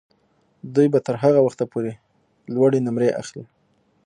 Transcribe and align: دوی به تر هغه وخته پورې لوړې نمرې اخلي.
دوی 0.75 0.87
به 0.93 0.99
تر 1.05 1.15
هغه 1.23 1.39
وخته 1.43 1.65
پورې 1.71 1.91
لوړې 2.53 2.79
نمرې 2.87 3.09
اخلي. 3.21 3.43